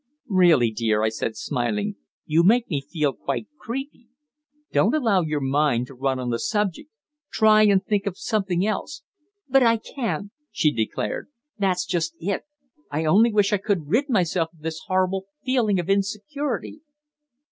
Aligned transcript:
"Really, 0.31 0.71
dear," 0.71 1.03
I 1.03 1.09
said, 1.09 1.37
smiling, 1.37 1.97
"you 2.25 2.41
make 2.43 2.67
me 2.71 2.81
feel 2.81 3.13
quite 3.13 3.45
creepy. 3.59 4.07
Don't 4.71 4.95
allow 4.95 5.21
your 5.21 5.41
mind 5.41 5.85
to 5.85 5.93
run 5.93 6.17
on 6.17 6.31
the 6.31 6.39
subject. 6.39 6.89
Try 7.31 7.65
and 7.67 7.85
think 7.85 8.07
of 8.07 8.17
something 8.17 8.65
else." 8.65 9.03
"But 9.47 9.61
I 9.61 9.77
can't," 9.77 10.31
she 10.51 10.71
declared. 10.71 11.27
"That's 11.59 11.85
just 11.85 12.15
it. 12.19 12.45
I 12.89 13.05
only 13.05 13.31
wish 13.31 13.53
I 13.53 13.57
could 13.57 13.89
rid 13.89 14.09
myself 14.09 14.51
of 14.53 14.61
this 14.61 14.79
horrible 14.87 15.27
feeling 15.45 15.79
of 15.79 15.87
insecurity." 15.87 16.81